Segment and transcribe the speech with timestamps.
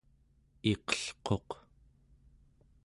[0.71, 1.49] iqelquq